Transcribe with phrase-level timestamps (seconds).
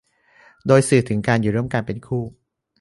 [0.67, 2.23] โดยสื่อถึงการอยู่ร่วมกันเป็นคู่